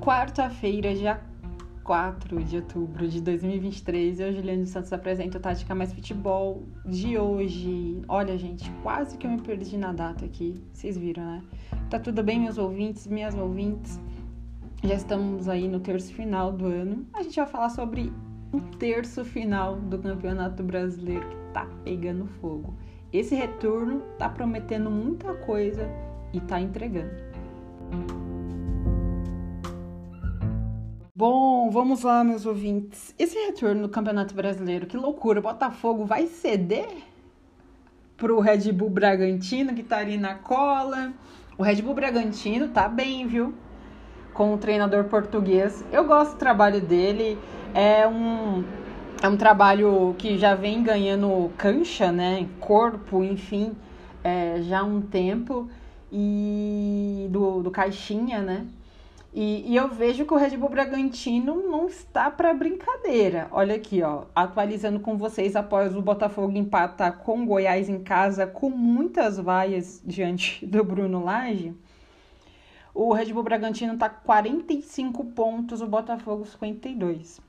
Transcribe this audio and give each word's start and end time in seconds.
quarta-feira, 0.00 0.94
dia 0.94 1.20
4 1.84 2.42
de 2.42 2.56
outubro 2.56 3.06
de 3.06 3.20
2023. 3.20 4.20
Eu, 4.20 4.32
Juliane 4.32 4.66
Santos, 4.66 4.92
apresento 4.92 5.36
o 5.36 5.40
Tática 5.40 5.74
Mais 5.74 5.92
Futebol 5.92 6.62
de 6.86 7.18
hoje. 7.18 8.00
Olha, 8.08 8.36
gente, 8.38 8.70
quase 8.82 9.18
que 9.18 9.26
eu 9.26 9.30
me 9.30 9.40
perdi 9.42 9.76
na 9.76 9.92
data 9.92 10.24
aqui. 10.24 10.62
Vocês 10.72 10.96
viram, 10.96 11.22
né? 11.22 11.42
Tá 11.90 11.98
tudo 11.98 12.22
bem, 12.22 12.40
meus 12.40 12.56
ouvintes, 12.56 13.06
minhas 13.06 13.34
ouvintes? 13.34 14.00
Já 14.82 14.94
estamos 14.94 15.48
aí 15.48 15.68
no 15.68 15.80
terço 15.80 16.14
final 16.14 16.50
do 16.50 16.64
ano. 16.64 17.06
A 17.12 17.22
gente 17.22 17.36
vai 17.36 17.46
falar 17.46 17.68
sobre 17.68 18.10
um 18.54 18.60
terço 18.78 19.22
final 19.22 19.76
do 19.76 19.98
Campeonato 19.98 20.62
Brasileiro 20.62 21.28
que 21.28 21.36
tá 21.52 21.66
pegando 21.84 22.26
fogo. 22.40 22.74
Esse 23.12 23.34
retorno 23.34 24.00
tá 24.18 24.30
prometendo 24.30 24.90
muita 24.90 25.34
coisa 25.34 25.86
e 26.32 26.40
tá 26.40 26.58
entregando. 26.58 27.10
Bom, 31.20 31.68
vamos 31.68 32.02
lá, 32.02 32.24
meus 32.24 32.46
ouvintes. 32.46 33.14
Esse 33.18 33.38
retorno 33.38 33.82
do 33.82 33.90
Campeonato 33.90 34.34
Brasileiro, 34.34 34.86
que 34.86 34.96
loucura! 34.96 35.38
O 35.38 35.42
Botafogo 35.42 36.06
vai 36.06 36.26
ceder 36.26 36.88
pro 38.16 38.40
Red 38.40 38.72
Bull 38.72 38.88
Bragantino, 38.88 39.74
que 39.74 39.82
tá 39.82 39.98
ali 39.98 40.16
na 40.16 40.36
cola. 40.36 41.12
O 41.58 41.62
Red 41.62 41.82
Bull 41.82 41.92
Bragantino 41.92 42.68
tá 42.68 42.88
bem, 42.88 43.26
viu? 43.26 43.52
Com 44.32 44.54
o 44.54 44.56
treinador 44.56 45.04
português. 45.10 45.84
Eu 45.92 46.06
gosto 46.06 46.32
do 46.32 46.38
trabalho 46.38 46.80
dele. 46.80 47.38
É 47.74 48.08
um, 48.08 48.64
é 49.22 49.28
um 49.28 49.36
trabalho 49.36 50.14
que 50.16 50.38
já 50.38 50.54
vem 50.54 50.82
ganhando 50.82 51.50
cancha, 51.58 52.10
né? 52.10 52.48
Corpo, 52.58 53.22
enfim, 53.22 53.76
é, 54.24 54.62
já 54.62 54.80
há 54.80 54.84
um 54.84 55.02
tempo. 55.02 55.68
E 56.10 57.28
do, 57.30 57.62
do 57.62 57.70
Caixinha, 57.70 58.40
né? 58.40 58.66
E, 59.32 59.72
e, 59.72 59.76
eu 59.76 59.88
vejo 59.88 60.24
que 60.24 60.34
o 60.34 60.36
Red 60.36 60.56
Bull 60.56 60.70
Bragantino 60.70 61.62
não 61.68 61.86
está 61.86 62.28
para 62.30 62.52
brincadeira. 62.52 63.46
Olha 63.52 63.76
aqui, 63.76 64.02
ó, 64.02 64.24
atualizando 64.34 64.98
com 64.98 65.16
vocês 65.16 65.54
após 65.54 65.94
o 65.94 66.02
Botafogo 66.02 66.56
empatar 66.58 67.18
com 67.18 67.42
o 67.42 67.46
Goiás 67.46 67.88
em 67.88 68.02
casa 68.02 68.44
com 68.44 68.68
muitas 68.70 69.38
vaias 69.38 70.02
diante 70.04 70.66
do 70.66 70.82
Bruno 70.82 71.22
Lage. 71.22 71.72
O 72.92 73.12
Red 73.12 73.32
Bull 73.32 73.44
Bragantino 73.44 73.94
está 73.94 74.08
45 74.08 75.24
pontos, 75.26 75.80
o 75.80 75.86
Botafogo 75.86 76.44
52. 76.44 77.40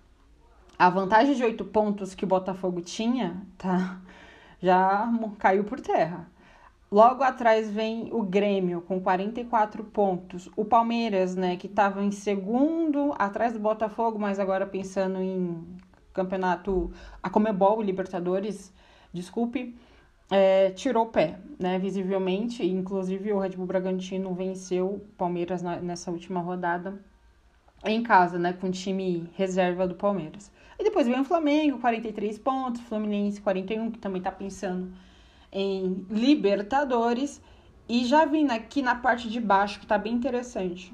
A 0.78 0.90
vantagem 0.90 1.34
de 1.34 1.44
8 1.44 1.66
pontos 1.66 2.14
que 2.14 2.26
o 2.26 2.28
Botafogo 2.28 2.80
tinha, 2.82 3.42
tá? 3.58 4.00
Já 4.62 5.12
caiu 5.40 5.64
por 5.64 5.80
terra. 5.80 6.30
Logo 6.94 7.24
atrás 7.24 7.72
vem 7.72 8.10
o 8.12 8.22
Grêmio 8.22 8.82
com 8.82 9.00
44 9.00 9.82
pontos. 9.82 10.50
O 10.58 10.66
Palmeiras, 10.66 11.38
né, 11.38 11.56
que 11.56 11.68
estava 11.68 12.04
em 12.04 12.12
segundo, 12.12 13.16
atrás 13.18 13.54
do 13.54 13.60
Botafogo, 13.60 14.20
mas 14.20 14.40
agora 14.42 14.66
pensando 14.66 15.22
em 15.22 15.66
campeonato, 16.12 16.92
a 17.24 17.30
Comebol, 17.30 17.82
Libertadores, 17.82 18.74
desculpe, 19.14 19.74
é, 20.30 20.72
tirou 20.72 21.06
o 21.06 21.10
pé, 21.10 21.40
né, 21.58 21.80
visivelmente. 21.80 22.62
Inclusive 22.68 23.32
o 23.32 23.40
Red 23.40 23.52
Bull 23.52 23.68
Bragantino 23.68 24.34
venceu 24.34 24.96
o 24.96 25.00
Palmeiras 25.18 25.62
na, 25.62 25.78
nessa 25.78 26.12
última 26.12 26.42
rodada 26.42 27.00
em 27.86 28.04
casa, 28.04 28.38
né, 28.38 28.52
com 28.52 28.68
o 28.68 28.72
time 28.72 29.30
reserva 29.38 29.88
do 29.88 29.96
Palmeiras. 29.96 30.52
E 30.78 30.84
depois 30.84 31.08
vem 31.08 31.22
o 31.22 31.24
Flamengo, 31.24 31.80
43 31.80 32.38
pontos, 32.40 32.82
Fluminense 32.82 33.40
41, 33.40 33.92
que 33.92 33.98
também 33.98 34.20
está 34.20 34.32
pensando 34.32 34.92
em 35.52 36.06
Libertadores. 36.10 37.42
E 37.88 38.06
já 38.06 38.26
vim 38.26 38.48
aqui 38.48 38.82
na 38.82 38.96
parte 38.96 39.30
de 39.30 39.42
baixo, 39.42 39.80
que 39.80 39.88
tá 39.88 39.98
bem 39.98 40.14
interessante. 40.14 40.94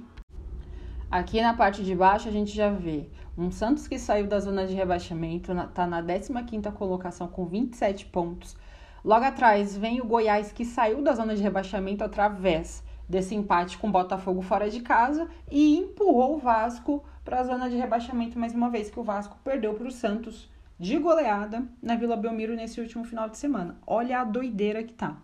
Aqui 1.09 1.41
na 1.41 1.53
parte 1.53 1.83
de 1.83 1.95
baixo 1.95 2.27
a 2.27 2.31
gente 2.31 2.53
já 2.53 2.69
vê 2.69 3.07
um 3.37 3.51
Santos 3.51 3.87
que 3.87 3.99
saiu 3.99 4.27
da 4.27 4.39
zona 4.39 4.65
de 4.65 4.73
rebaixamento, 4.73 5.53
tá 5.73 5.85
na 5.85 6.01
15ª 6.03 6.71
colocação 6.73 7.27
com 7.27 7.45
27 7.45 8.07
pontos. 8.07 8.57
Logo 9.05 9.23
atrás 9.23 9.77
vem 9.77 10.01
o 10.01 10.05
Goiás 10.05 10.51
que 10.51 10.65
saiu 10.65 11.01
da 11.01 11.13
zona 11.13 11.35
de 11.35 11.41
rebaixamento 11.41 12.03
através 12.03 12.83
desse 13.07 13.35
empate 13.35 13.77
com 13.77 13.87
o 13.87 13.91
Botafogo 13.91 14.41
fora 14.41 14.69
de 14.69 14.81
casa 14.81 15.29
e 15.49 15.77
empurrou 15.77 16.35
o 16.35 16.39
Vasco 16.39 17.03
para 17.23 17.39
a 17.39 17.43
zona 17.43 17.69
de 17.69 17.77
rebaixamento 17.77 18.37
mais 18.37 18.53
uma 18.53 18.69
vez 18.69 18.89
que 18.89 18.99
o 18.99 19.03
Vasco 19.03 19.37
perdeu 19.43 19.73
para 19.75 19.87
o 19.87 19.91
Santos 19.91 20.49
de 20.79 20.97
goleada 20.97 21.67
na 21.81 21.95
Vila 21.95 22.15
Belmiro 22.15 22.55
nesse 22.55 22.79
último 22.79 23.03
final 23.03 23.29
de 23.29 23.37
semana. 23.37 23.77
Olha 23.85 24.19
a 24.19 24.23
doideira 24.23 24.83
que 24.83 24.93
tá. 24.93 25.17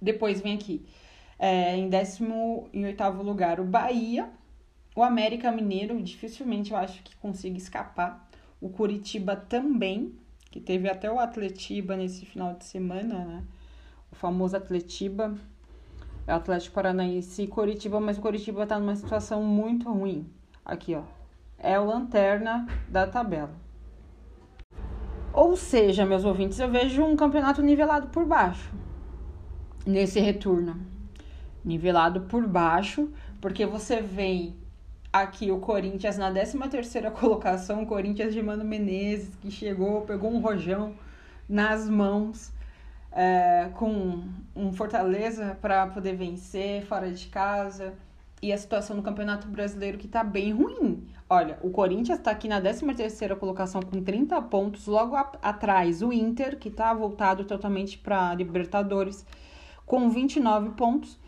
Depois 0.00 0.40
vem 0.40 0.54
aqui, 0.54 0.84
é, 1.38 1.76
em 1.76 1.88
décimo 1.88 2.68
e 2.72 2.84
oitavo 2.84 3.22
lugar, 3.22 3.60
o 3.60 3.64
Bahia, 3.64 4.28
o 4.94 5.02
América 5.02 5.50
Mineiro, 5.50 6.00
dificilmente 6.02 6.72
eu 6.72 6.76
acho 6.76 7.02
que 7.02 7.16
consiga 7.16 7.56
escapar. 7.56 8.28
O 8.60 8.68
Curitiba 8.68 9.34
também, 9.34 10.14
que 10.50 10.60
teve 10.60 10.88
até 10.88 11.10
o 11.10 11.18
Atletiba 11.18 11.96
nesse 11.96 12.26
final 12.26 12.54
de 12.54 12.64
semana, 12.64 13.24
né? 13.24 13.44
O 14.10 14.14
famoso 14.14 14.56
Atletiba, 14.56 15.34
é 16.26 16.32
o 16.32 16.36
Atlético 16.36 16.74
Paranaense 16.74 17.42
e 17.42 17.46
Curitiba, 17.48 18.00
mas 18.00 18.18
o 18.18 18.20
Curitiba 18.20 18.66
tá 18.66 18.78
numa 18.78 18.94
situação 18.94 19.42
muito 19.42 19.90
ruim. 19.90 20.26
Aqui, 20.64 20.94
ó. 20.94 21.02
É 21.58 21.78
o 21.78 21.84
lanterna 21.84 22.66
da 22.88 23.06
tabela. 23.06 23.54
Ou 25.32 25.56
seja, 25.56 26.04
meus 26.04 26.24
ouvintes, 26.24 26.58
eu 26.58 26.70
vejo 26.70 27.02
um 27.02 27.16
campeonato 27.16 27.62
nivelado 27.62 28.08
por 28.08 28.24
baixo 28.24 28.70
nesse 29.86 30.20
retorno. 30.20 30.76
Nivelado 31.64 32.22
por 32.22 32.46
baixo, 32.46 33.10
porque 33.40 33.64
você 33.64 34.00
vem 34.00 34.56
aqui 35.12 35.50
o 35.50 35.58
Corinthians 35.58 36.16
na 36.16 36.30
13 36.30 36.58
terceira 36.68 37.10
colocação, 37.12 37.82
o 37.82 37.86
Corinthians 37.86 38.32
de 38.32 38.42
Mano 38.42 38.64
Menezes, 38.64 39.34
que 39.40 39.50
chegou, 39.50 40.02
pegou 40.02 40.32
um 40.32 40.40
rojão 40.40 40.94
nas 41.48 41.88
mãos, 41.88 42.52
é, 43.10 43.68
com 43.74 44.24
um 44.56 44.72
Fortaleza 44.72 45.56
para 45.60 45.86
poder 45.86 46.14
vencer 46.14 46.84
fora 46.86 47.10
de 47.10 47.26
casa, 47.26 47.94
e 48.40 48.52
a 48.52 48.58
situação 48.58 48.96
no 48.96 49.02
Campeonato 49.02 49.46
Brasileiro 49.46 49.98
que 49.98 50.08
tá 50.08 50.24
bem 50.24 50.52
ruim. 50.52 51.06
Olha, 51.34 51.58
o 51.62 51.70
Corinthians 51.70 52.18
está 52.18 52.30
aqui 52.30 52.46
na 52.46 52.60
13ª 52.60 53.34
colocação 53.36 53.80
com 53.80 54.02
30 54.02 54.38
pontos, 54.42 54.86
logo 54.86 55.16
a, 55.16 55.32
atrás 55.40 56.02
o 56.02 56.12
Inter, 56.12 56.58
que 56.58 56.68
está 56.68 56.92
voltado 56.92 57.46
totalmente 57.46 57.96
para 57.96 58.34
Libertadores, 58.34 59.24
com 59.86 60.10
29 60.10 60.72
pontos, 60.72 61.18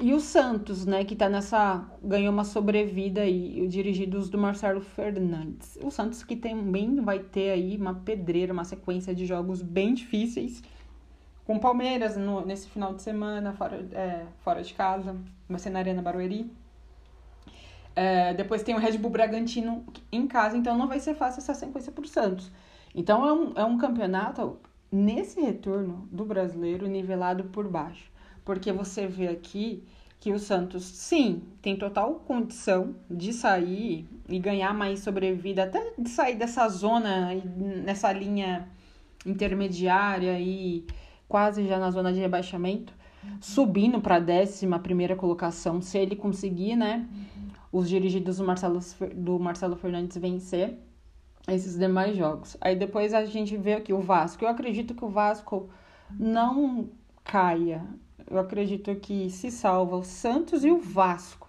e 0.00 0.14
o 0.14 0.18
Santos, 0.18 0.86
né, 0.86 1.04
que 1.04 1.14
tá 1.14 1.28
nessa 1.28 1.86
ganhou 2.02 2.32
uma 2.32 2.42
sobrevida 2.42 3.20
aí, 3.20 3.68
dirigidos 3.68 4.30
do 4.30 4.38
Marcelo 4.38 4.80
Fernandes. 4.80 5.78
O 5.82 5.90
Santos 5.90 6.24
que 6.24 6.36
também 6.36 6.98
vai 7.02 7.18
ter 7.18 7.50
aí 7.50 7.76
uma 7.76 7.92
pedreira, 7.96 8.54
uma 8.54 8.64
sequência 8.64 9.14
de 9.14 9.26
jogos 9.26 9.60
bem 9.60 9.92
difíceis, 9.92 10.62
com 11.44 11.56
o 11.56 11.60
Palmeiras 11.60 12.16
no, 12.16 12.46
nesse 12.46 12.66
final 12.66 12.94
de 12.94 13.02
semana, 13.02 13.52
fora, 13.52 13.86
é, 13.92 14.24
fora 14.42 14.62
de 14.62 14.72
casa, 14.72 15.14
vai 15.46 15.58
ser 15.58 15.68
na 15.68 15.80
Arena 15.80 16.00
Barueri. 16.00 16.50
É, 18.02 18.32
depois 18.32 18.62
tem 18.62 18.74
o 18.74 18.78
Red 18.78 18.96
Bull 18.96 19.10
Bragantino 19.10 19.84
em 20.10 20.26
casa, 20.26 20.56
então 20.56 20.74
não 20.74 20.88
vai 20.88 20.98
ser 20.98 21.14
fácil 21.14 21.40
essa 21.40 21.52
sequência 21.52 21.92
para 21.92 22.02
o 22.02 22.08
Santos. 22.08 22.50
Então 22.94 23.26
é 23.26 23.32
um, 23.34 23.52
é 23.56 23.62
um 23.62 23.76
campeonato, 23.76 24.56
nesse 24.90 25.38
retorno 25.38 26.08
do 26.10 26.24
brasileiro, 26.24 26.86
nivelado 26.86 27.44
por 27.44 27.68
baixo. 27.68 28.10
Porque 28.42 28.72
você 28.72 29.06
vê 29.06 29.28
aqui 29.28 29.84
que 30.18 30.32
o 30.32 30.38
Santos, 30.38 30.82
sim, 30.82 31.42
tem 31.60 31.76
total 31.76 32.14
condição 32.26 32.94
de 33.10 33.34
sair 33.34 34.08
e 34.30 34.38
ganhar 34.38 34.72
mais 34.72 35.00
sobrevida, 35.00 35.64
até 35.64 35.92
de 35.98 36.08
sair 36.08 36.36
dessa 36.36 36.66
zona, 36.70 37.34
nessa 37.84 38.10
linha 38.14 38.66
intermediária 39.26 40.40
e 40.40 40.86
quase 41.28 41.68
já 41.68 41.78
na 41.78 41.90
zona 41.90 42.14
de 42.14 42.18
rebaixamento, 42.18 42.94
subindo 43.42 44.00
para 44.00 44.16
a 44.16 44.20
décima 44.20 44.78
primeira 44.78 45.14
colocação, 45.14 45.82
se 45.82 45.98
ele 45.98 46.16
conseguir, 46.16 46.76
né? 46.76 47.06
Os 47.72 47.88
dirigidos 47.88 48.38
do 48.38 48.44
Marcelo, 48.44 48.80
do 49.14 49.38
Marcelo 49.38 49.76
Fernandes 49.76 50.16
vencer 50.16 50.78
esses 51.48 51.78
demais 51.78 52.16
jogos. 52.16 52.56
Aí 52.60 52.76
depois 52.76 53.14
a 53.14 53.24
gente 53.24 53.56
vê 53.56 53.74
aqui 53.74 53.92
o 53.92 54.00
Vasco. 54.00 54.44
Eu 54.44 54.48
acredito 54.48 54.94
que 54.94 55.04
o 55.04 55.08
Vasco 55.08 55.68
não 56.18 56.88
caia. 57.24 57.84
Eu 58.28 58.38
acredito 58.38 58.94
que 58.96 59.30
se 59.30 59.50
salva 59.50 59.96
o 59.96 60.04
Santos 60.04 60.64
e 60.64 60.70
o 60.70 60.78
Vasco. 60.78 61.48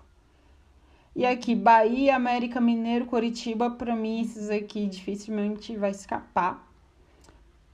E 1.15 1.25
aqui, 1.25 1.53
Bahia, 1.53 2.15
América 2.15 2.62
Mineiro, 2.62 3.06
Coritiba, 3.06 3.69
para 3.69 3.95
mim, 3.95 4.21
esses 4.21 4.50
aqui 4.50 4.88
dificilmente 4.88 5.75
vai 5.75 5.91
escapar. 5.91 6.65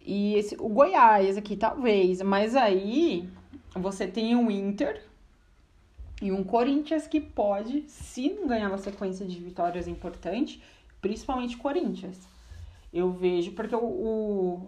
E 0.02 0.36
esse, 0.36 0.56
o 0.60 0.68
Goiás 0.68 1.38
aqui, 1.38 1.56
talvez. 1.56 2.22
Mas 2.22 2.56
aí 2.56 3.30
você 3.76 4.08
tem 4.08 4.36
o 4.36 4.50
Inter, 4.50 5.07
e 6.22 6.32
um 6.32 6.44
Corinthians 6.44 7.06
que 7.06 7.22
pode, 7.22 7.84
se 7.88 8.30
não 8.30 8.48
ganhar 8.48 8.70
uma 8.70 8.78
sequência 8.78 9.26
de 9.26 9.40
vitórias 9.40 9.88
importante, 9.88 10.62
principalmente 11.00 11.58
Corinthians. 11.58 12.28
Eu 12.92 13.12
vejo, 13.12 13.52
porque 13.52 13.76
o, 13.76 13.80
o, 13.80 14.68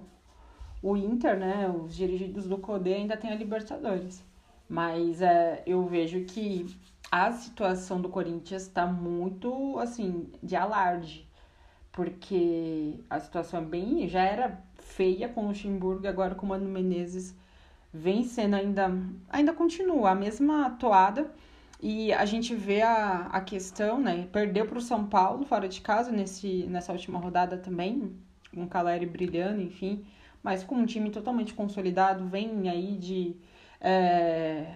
o 0.82 0.98
Inter, 0.98 1.38
né, 1.38 1.68
os 1.70 1.96
dirigidos 1.96 2.46
do 2.46 2.58
Codê 2.58 2.94
ainda 2.94 3.18
tem 3.18 3.32
a 3.32 3.36
Libertadores. 3.36 4.24
Mas 4.68 5.22
é, 5.22 5.64
eu 5.66 5.84
vejo 5.88 6.24
que 6.26 6.68
a 7.12 7.32
situação 7.32 8.00
do 8.00 8.10
Corinthians 8.10 8.64
está 8.64 8.86
muito, 8.86 9.80
assim, 9.80 10.30
de 10.44 10.56
alarde. 10.56 11.28
Porque 11.92 13.00
a 13.10 13.20
situação 13.20 13.62
é 13.62 13.66
bem. 13.66 14.08
Já 14.08 14.22
era 14.22 14.64
feia 14.78 15.28
com 15.28 15.46
o 15.46 15.48
Luxemburgo, 15.48 16.08
agora 16.08 16.36
com 16.36 16.46
o 16.46 16.50
Mano 16.50 16.70
Menezes 16.70 17.36
vem 17.94 18.24
sendo 18.24 18.56
ainda. 18.56 18.92
Ainda 19.30 19.54
continua 19.54 20.12
a 20.12 20.16
mesma 20.16 20.72
toada. 20.72 21.32
E 21.82 22.12
a 22.12 22.26
gente 22.26 22.54
vê 22.54 22.82
a, 22.82 23.28
a 23.32 23.42
questão, 23.42 24.02
né? 24.02 24.28
Perdeu 24.34 24.66
para 24.66 24.78
o 24.78 24.82
São 24.82 25.06
Paulo 25.06 25.46
fora 25.46 25.68
de 25.68 25.80
casa 25.80 26.12
nesse, 26.12 26.66
nessa 26.68 26.92
última 26.92 27.20
rodada 27.20 27.58
também, 27.58 28.18
com 28.54 28.64
o 28.64 28.68
Caleri 28.68 29.06
brilhando, 29.06 29.62
enfim. 29.62 30.06
Mas 30.44 30.64
com 30.64 30.76
um 30.76 30.86
time 30.86 31.10
totalmente 31.10 31.54
consolidado, 31.54 32.26
vem 32.28 32.70
aí 32.70 32.98
de. 32.98 33.36
É, 33.80 34.76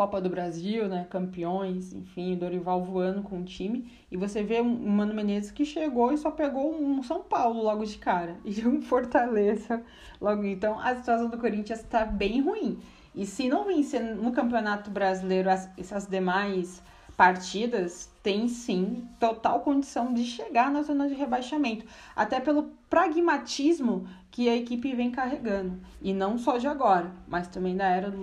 Copa 0.00 0.18
do 0.18 0.30
Brasil, 0.30 0.88
né, 0.88 1.06
campeões, 1.10 1.92
enfim, 1.92 2.34
Dorival 2.34 2.82
voando 2.82 3.22
com 3.22 3.42
o 3.42 3.44
time, 3.44 3.92
e 4.10 4.16
você 4.16 4.42
vê 4.42 4.58
um 4.62 4.88
Mano 4.88 5.12
Menezes 5.12 5.50
que 5.50 5.62
chegou 5.62 6.10
e 6.10 6.16
só 6.16 6.30
pegou 6.30 6.74
um 6.74 7.02
São 7.02 7.20
Paulo 7.20 7.62
logo 7.62 7.84
de 7.84 7.98
cara, 7.98 8.38
e 8.42 8.66
um 8.66 8.80
Fortaleza 8.80 9.82
logo. 10.18 10.42
Então, 10.44 10.80
a 10.80 10.96
situação 10.96 11.28
do 11.28 11.36
Corinthians 11.36 11.80
está 11.80 12.06
bem 12.06 12.40
ruim. 12.40 12.78
E 13.14 13.26
se 13.26 13.46
não 13.46 13.66
vencer 13.66 14.00
no 14.00 14.32
Campeonato 14.32 14.90
Brasileiro 14.90 15.50
as, 15.50 15.68
essas 15.76 16.06
demais 16.06 16.82
partidas, 17.14 18.10
tem 18.22 18.48
sim 18.48 19.06
total 19.18 19.60
condição 19.60 20.14
de 20.14 20.24
chegar 20.24 20.70
na 20.70 20.80
zona 20.80 21.08
de 21.08 21.14
rebaixamento, 21.14 21.84
até 22.16 22.40
pelo 22.40 22.70
pragmatismo 22.88 24.08
que 24.30 24.48
a 24.48 24.56
equipe 24.56 24.94
vem 24.94 25.10
carregando, 25.10 25.78
e 26.00 26.14
não 26.14 26.38
só 26.38 26.56
de 26.56 26.66
agora, 26.66 27.12
mas 27.28 27.48
também 27.48 27.76
da 27.76 27.84
era 27.86 28.10
do 28.10 28.18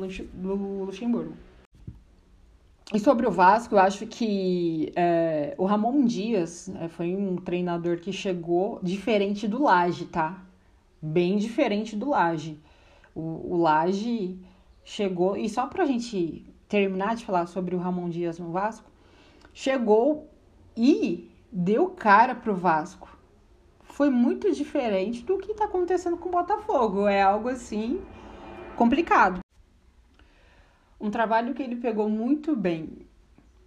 Luxemburgo. 0.85 1.45
E 2.93 2.99
sobre 2.99 3.27
o 3.27 3.31
Vasco, 3.31 3.75
eu 3.75 3.79
acho 3.79 4.07
que 4.07 4.93
é, 4.95 5.53
o 5.57 5.65
Ramon 5.65 6.05
Dias 6.05 6.69
é, 6.79 6.87
foi 6.87 7.13
um 7.13 7.35
treinador 7.35 7.97
que 7.97 8.13
chegou 8.13 8.79
diferente 8.81 9.45
do 9.45 9.61
Laje, 9.61 10.05
tá? 10.05 10.41
Bem 11.01 11.37
diferente 11.37 11.97
do 11.97 12.09
Laje. 12.09 12.57
O, 13.13 13.55
o 13.55 13.57
Laje 13.57 14.39
chegou, 14.85 15.35
e 15.35 15.49
só 15.49 15.67
pra 15.67 15.85
gente 15.85 16.45
terminar 16.69 17.17
de 17.17 17.25
falar 17.25 17.45
sobre 17.47 17.75
o 17.75 17.79
Ramon 17.79 18.09
Dias 18.09 18.39
no 18.39 18.51
Vasco, 18.51 18.89
chegou 19.53 20.29
e 20.75 21.29
deu 21.51 21.89
cara 21.89 22.35
pro 22.35 22.55
Vasco. 22.55 23.17
Foi 23.83 24.09
muito 24.09 24.49
diferente 24.53 25.23
do 25.23 25.37
que 25.37 25.53
tá 25.53 25.65
acontecendo 25.65 26.15
com 26.15 26.29
o 26.29 26.31
Botafogo. 26.31 27.05
É 27.05 27.21
algo 27.21 27.49
assim 27.49 27.99
complicado. 28.77 29.39
Um 30.99 31.11
trabalho 31.11 31.53
que 31.53 31.61
ele 31.61 31.75
pegou 31.75 32.09
muito 32.09 32.55
bem 32.55 32.89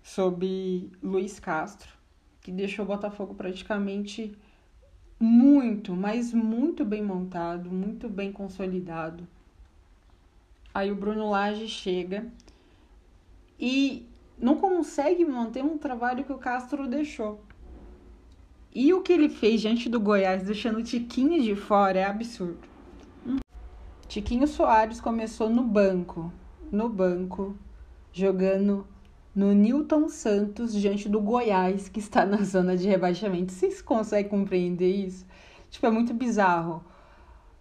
sob 0.03 0.91
Luiz 1.03 1.38
Castro, 1.38 1.93
que 2.41 2.50
deixou 2.50 2.85
o 2.85 2.88
Botafogo 2.88 3.35
praticamente 3.35 4.37
muito, 5.19 5.94
mas 5.94 6.32
muito 6.32 6.85
bem 6.85 7.03
montado, 7.05 7.71
muito 7.71 8.09
bem 8.09 8.32
consolidado. 8.32 9.29
Aí 10.73 10.91
o 10.91 10.97
Bruno 10.97 11.29
Lage 11.31 11.69
chega 11.69 12.27
e 13.59 14.09
não 14.38 14.56
consegue 14.56 15.25
manter 15.25 15.62
um 15.62 15.76
trabalho 15.76 16.25
que 16.25 16.33
o 16.33 16.38
Castro 16.38 16.88
deixou. 16.88 17.44
E 18.75 18.94
o 18.94 19.03
que 19.03 19.12
ele 19.12 19.29
fez 19.29 19.61
diante 19.61 19.88
do 19.88 20.00
Goiás, 20.00 20.44
deixando 20.44 20.79
o 20.79 20.83
Tiquinho 20.83 21.43
de 21.43 21.55
fora, 21.55 21.99
é 21.99 22.05
absurdo. 22.05 22.71
Tiquinho 24.09 24.47
Soares 24.47 25.00
começou 25.00 25.50
no 25.50 25.62
banco, 25.62 26.33
no 26.71 26.89
banco, 26.89 27.57
jogando 28.13 28.87
no 29.35 29.53
Newton 29.53 30.09
Santos 30.09 30.73
diante 30.73 31.09
do 31.09 31.21
Goiás, 31.21 31.89
que 31.89 32.01
está 32.01 32.25
na 32.25 32.39
zona 32.43 32.77
de 32.77 32.89
rebaixamento. 32.89 33.53
Vocês 33.53 33.81
conseguem 33.81 34.31
compreender 34.31 34.91
isso? 34.91 35.27
Tipo, 35.71 35.87
é 35.87 35.91
muito 35.91 36.13
bizarro. 36.13 36.85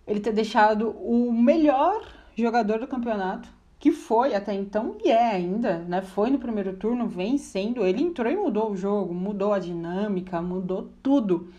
Ele 0.07 0.19
ter 0.19 0.33
deixado 0.33 0.89
o 0.89 1.31
melhor 1.31 2.01
jogador 2.35 2.79
do 2.79 2.87
campeonato, 2.87 3.49
que 3.77 3.91
foi 3.91 4.33
até 4.33 4.53
então 4.53 4.97
e 5.03 5.09
é 5.09 5.31
ainda, 5.31 5.79
né? 5.79 6.01
Foi 6.01 6.29
no 6.29 6.39
primeiro 6.39 6.75
turno, 6.75 7.07
vem 7.07 7.37
sendo. 7.37 7.85
Ele 7.85 8.01
entrou 8.01 8.31
e 8.31 8.35
mudou 8.35 8.71
o 8.71 8.75
jogo, 8.75 9.13
mudou 9.13 9.53
a 9.53 9.59
dinâmica, 9.59 10.41
mudou 10.41 10.89
tudo, 11.03 11.49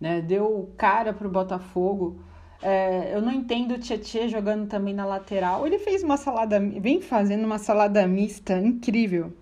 né? 0.00 0.20
Deu 0.20 0.70
cara 0.76 1.12
pro 1.12 1.30
Botafogo. 1.30 2.18
É, 2.62 3.14
eu 3.14 3.20
não 3.20 3.32
entendo 3.32 3.72
o 3.72 3.78
Tietchan 3.78 4.28
jogando 4.28 4.68
também 4.68 4.94
na 4.94 5.04
lateral. 5.04 5.66
Ele 5.66 5.78
fez 5.78 6.02
uma 6.02 6.16
salada, 6.16 6.58
vem 6.60 7.00
fazendo 7.00 7.44
uma 7.44 7.58
salada 7.58 8.06
mista 8.06 8.58
incrível 8.58 9.32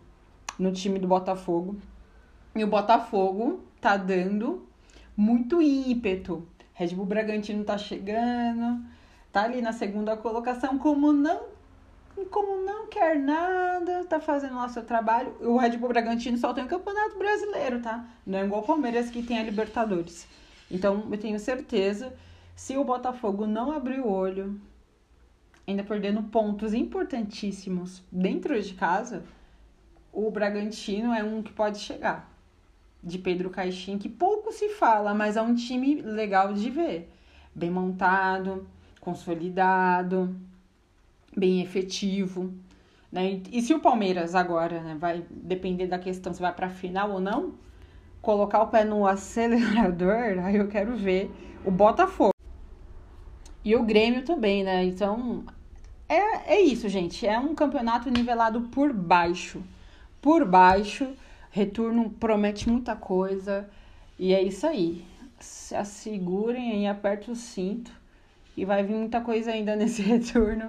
no 0.59 0.73
time 0.73 0.99
do 0.99 1.07
Botafogo. 1.07 1.77
E 2.55 2.63
o 2.63 2.67
Botafogo 2.67 3.61
tá 3.81 3.97
dando 3.97 4.67
muito 5.17 5.61
ímpeto. 5.63 6.47
Red 6.73 6.89
Bull 6.89 7.07
Bragantino 7.07 7.65
tá 7.65 7.79
chegando, 7.79 8.85
tá 9.33 9.43
ali 9.43 9.63
na 9.63 9.73
segunda 9.73 10.17
colocação, 10.17 10.79
como 10.79 11.13
não 11.13 11.55
como 12.31 12.65
não 12.65 12.87
quer 12.87 13.19
nada, 13.19 14.05
tá 14.05 14.21
fazendo 14.21 14.55
lá 14.55 14.69
seu 14.69 14.85
trabalho. 14.85 15.35
O 15.41 15.57
Red 15.57 15.77
Bull 15.77 15.89
Bragantino 15.89 16.39
só 16.39 16.55
tem 16.55 16.63
o 16.63 16.69
Campeonato 16.69 17.19
Brasileiro, 17.19 17.81
tá? 17.81 18.07
Não 18.25 18.39
é 18.39 18.45
igual 18.45 18.63
o 18.63 18.67
Palmeiras 18.67 19.11
que 19.11 19.21
tem 19.21 19.39
a 19.39 19.43
Libertadores. 19.43 20.29
Então, 20.71 21.05
eu 21.11 21.19
tenho 21.19 21.39
certeza 21.41 22.13
se 22.55 22.77
o 22.77 22.85
Botafogo 22.85 23.47
não 23.47 23.73
abrir 23.73 24.01
o 24.01 24.09
olho, 24.09 24.61
ainda 25.67 25.83
perdendo 25.83 26.23
pontos 26.25 26.73
importantíssimos 26.73 28.03
dentro 28.11 28.61
de 28.61 28.75
casa, 28.75 29.25
o 30.13 30.31
Bragantino 30.31 31.13
é 31.13 31.25
um 31.25 31.43
que 31.43 31.53
pode 31.53 31.79
chegar. 31.79 32.33
De 33.03 33.19
Pedro 33.19 33.51
Caixinha, 33.51 33.99
que 33.99 34.09
pouco 34.09 34.51
se 34.51 34.71
fala, 34.71 35.13
mas 35.13 35.37
é 35.37 35.43
um 35.43 35.55
time 35.55 36.01
legal 36.01 36.55
de 36.55 36.71
ver. 36.71 37.13
Bem 37.55 37.71
montado, 37.71 38.67
consolidado, 38.99 40.35
bem 41.37 41.61
efetivo. 41.61 42.55
Né? 43.13 43.43
E 43.53 43.61
se 43.61 43.75
o 43.75 43.81
Palmeiras 43.81 44.35
agora 44.35 44.81
né, 44.81 44.97
vai 44.99 45.25
depender 45.31 45.87
da 45.87 45.99
questão 45.99 46.33
se 46.33 46.41
vai 46.41 46.53
para 46.55 46.69
a 46.69 46.71
final 46.71 47.11
ou 47.11 47.21
não, 47.21 47.55
colocar 48.23 48.63
o 48.63 48.69
pé 48.69 48.85
no 48.85 49.07
acelerador, 49.07 50.39
aí 50.43 50.57
eu 50.57 50.69
quero 50.69 50.97
ver 50.97 51.31
o 51.65 51.71
Botafogo. 51.71 52.34
E 53.65 53.75
o 53.75 53.83
Grêmio 53.83 54.23
também, 54.23 54.63
né? 54.63 54.85
Então, 54.85 55.43
é, 56.07 56.55
é 56.55 56.61
isso, 56.61 56.87
gente. 56.89 57.27
É 57.27 57.39
um 57.39 57.55
campeonato 57.55 58.11
nivelado 58.11 58.63
por 58.63 58.93
baixo. 58.93 59.63
Por 60.21 60.45
baixo, 60.45 61.09
retorno 61.51 62.11
promete 62.11 62.69
muita 62.69 62.95
coisa. 62.95 63.69
E 64.19 64.35
é 64.35 64.43
isso 64.43 64.67
aí. 64.67 65.05
Se 65.41 65.75
assegurem 65.75 66.83
e 66.85 66.87
apertem 66.87 67.33
o 67.33 67.37
cinto. 67.37 67.91
E 68.55 68.67
vai 68.67 68.83
vir 68.83 68.95
muita 68.95 69.23
coisa 69.23 69.51
ainda 69.51 69.75
nesse 69.77 70.03
retorno. 70.03 70.69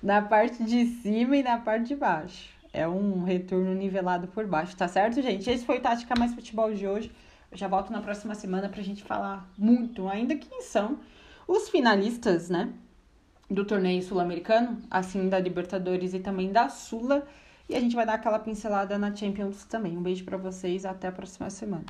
Na 0.00 0.22
parte 0.22 0.62
de 0.62 0.86
cima 0.86 1.36
e 1.36 1.42
na 1.42 1.58
parte 1.58 1.88
de 1.88 1.96
baixo. 1.96 2.48
É 2.72 2.86
um 2.86 3.24
retorno 3.24 3.74
nivelado 3.74 4.28
por 4.28 4.46
baixo, 4.46 4.76
tá 4.76 4.86
certo, 4.86 5.20
gente? 5.22 5.48
Esse 5.48 5.64
foi 5.64 5.78
o 5.78 5.80
Tática 5.80 6.14
Mais 6.16 6.34
Futebol 6.34 6.72
de 6.72 6.86
hoje. 6.86 7.10
Eu 7.50 7.56
já 7.56 7.66
volto 7.66 7.90
na 7.90 8.02
próxima 8.02 8.34
semana 8.34 8.68
pra 8.68 8.82
gente 8.82 9.02
falar 9.02 9.48
muito, 9.56 10.06
ainda 10.08 10.36
quem 10.36 10.60
são 10.60 10.98
os 11.46 11.68
finalistas, 11.68 12.48
né, 12.48 12.72
do 13.50 13.64
torneio 13.64 14.02
sul-americano, 14.02 14.82
assim 14.90 15.28
da 15.28 15.38
Libertadores 15.38 16.14
e 16.14 16.20
também 16.20 16.52
da 16.52 16.68
Sula. 16.68 17.26
E 17.68 17.74
a 17.74 17.80
gente 17.80 17.96
vai 17.96 18.06
dar 18.06 18.14
aquela 18.14 18.38
pincelada 18.38 18.96
na 18.98 19.14
Champions 19.14 19.64
também. 19.64 19.96
Um 19.96 20.02
beijo 20.02 20.24
para 20.24 20.36
vocês, 20.36 20.84
até 20.84 21.08
a 21.08 21.12
próxima 21.12 21.50
semana. 21.50 21.84